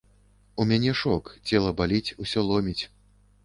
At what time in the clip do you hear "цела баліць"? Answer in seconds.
1.51-2.15